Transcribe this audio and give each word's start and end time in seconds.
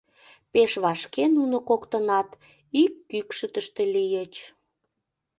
Пеш 0.51 0.71
вашке 0.83 1.23
нуно 1.37 1.57
коктынат 1.69 2.29
ик 2.83 2.93
кӱкшытыштӧ 3.09 3.83
лийыч. 3.93 4.33